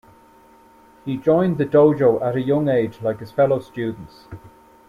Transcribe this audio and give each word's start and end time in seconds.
He 1.05 1.15
joined 1.17 1.59
the 1.59 1.65
dojo 1.67 2.19
at 2.23 2.35
a 2.35 2.41
young 2.41 2.67
age 2.69 3.03
like 3.03 3.19
his 3.19 3.29
fellow 3.31 3.59
students. 3.59 4.25